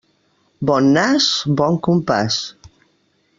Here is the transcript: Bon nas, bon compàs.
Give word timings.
Bon 0.69 0.87
nas, 0.95 1.27
bon 1.61 1.79
compàs. 1.89 2.39